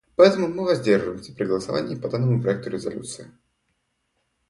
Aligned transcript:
Поэтому 0.15 0.47
мы 0.47 0.63
воздержимся 0.63 1.31
при 1.31 1.45
голосовании 1.45 1.93
по 1.95 2.09
данному 2.09 2.41
проекту 2.41 2.71
резолюции. 2.71 3.31